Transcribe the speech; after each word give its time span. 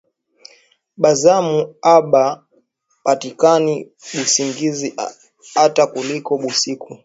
Ba 1.01 1.11
zamu 1.21 1.59
aba 1.95 2.25
pataki 3.03 3.73
busingizi 4.13 4.89
ata 5.63 5.83
kiloko 5.91 6.31
busiku 6.41 6.89